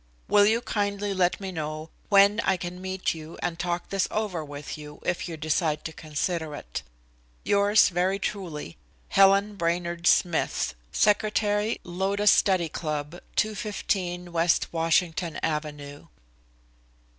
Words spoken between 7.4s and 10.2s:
"Yours very truly, "HELEN BRAINERD